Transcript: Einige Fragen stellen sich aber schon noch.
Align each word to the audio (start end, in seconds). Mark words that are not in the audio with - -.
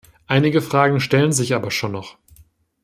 Einige 0.25 0.61
Fragen 0.63 0.99
stellen 0.99 1.31
sich 1.31 1.53
aber 1.53 1.69
schon 1.69 1.91
noch. 1.91 2.17